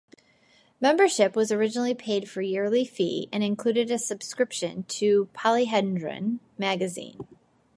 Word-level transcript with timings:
Membership 0.79 1.35
was 1.35 1.51
originally 1.51 1.93
paid 1.93 2.27
by 2.35 2.41
yearly 2.41 2.85
fee 2.85 3.29
and 3.31 3.43
included 3.43 3.91
a 3.91 3.99
subscription 3.99 4.81
to 4.87 5.29
"Polyhedron" 5.35 6.39
magazine. 6.57 7.19